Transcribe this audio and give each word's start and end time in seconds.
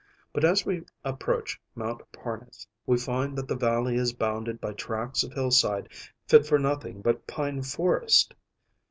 But 0.33 0.43
as 0.43 0.65
we 0.65 0.81
approach 1.05 1.61
Mount 1.75 2.01
Parnes, 2.11 2.65
we 2.87 2.97
find 2.97 3.37
that 3.37 3.47
the 3.47 3.55
valley 3.55 3.97
is 3.97 4.13
bounded 4.13 4.59
by 4.59 4.73
tracts 4.73 5.21
of 5.23 5.31
hillside 5.33 5.89
fit 6.25 6.43
for 6.47 6.57
nothing 6.57 7.01
but 7.03 7.27
pine 7.27 7.61
forest. 7.61 8.33